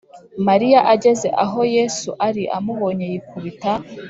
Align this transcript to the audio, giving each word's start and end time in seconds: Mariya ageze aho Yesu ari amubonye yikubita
Mariya 0.47 0.79
ageze 0.93 1.27
aho 1.43 1.59
Yesu 1.75 2.09
ari 2.27 2.43
amubonye 2.57 3.05
yikubita 3.11 3.71